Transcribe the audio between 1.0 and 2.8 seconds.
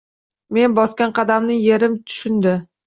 qadamni yerim tushundi